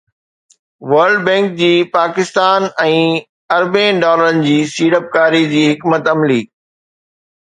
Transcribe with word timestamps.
world 0.91 1.19
bank 1.27 1.51
جي 1.59 1.67
پاڪستان 1.97 2.65
۾ 2.93 2.95
اربين 3.57 4.01
ڊالرن 4.05 4.41
جي 4.47 4.55
سيڙپڪاري 4.73 5.43
جي 5.55 5.63
حڪمت 5.73 6.09
عملي 6.15 6.41